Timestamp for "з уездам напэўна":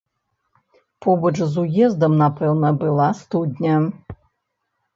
1.51-2.73